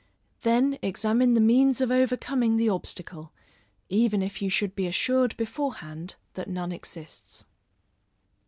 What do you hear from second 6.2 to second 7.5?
that none exists.